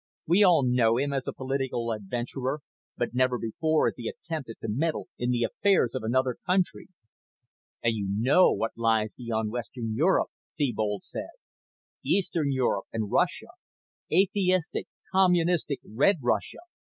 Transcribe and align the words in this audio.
We 0.25 0.41
all 0.43 0.63
know 0.63 0.97
him 0.97 1.13
as 1.13 1.27
a 1.27 1.31
political 1.33 1.91
adventurer, 1.91 2.61
but 2.97 3.13
never 3.13 3.37
before 3.37 3.87
has 3.87 3.97
he 3.97 4.07
attempted 4.07 4.57
to 4.61 4.67
meddle 4.67 5.09
in 5.19 5.29
the 5.29 5.43
affairs 5.43 5.93
of 5.93 6.01
another 6.01 6.37
country!" 6.43 6.87
"And 7.83 7.93
you 7.95 8.07
know 8.09 8.51
what 8.51 8.71
lies 8.75 9.13
beyond 9.15 9.51
Western 9.51 9.93
Europe," 9.93 10.31
Thebold 10.57 11.03
said. 11.03 11.29
"Eastern 12.03 12.51
Europe 12.51 12.85
and 12.91 13.11
Russia. 13.11 13.49
Atheistic, 14.11 14.87
communistic 15.11 15.81
Red 15.85 16.15
Russia. 16.23 16.61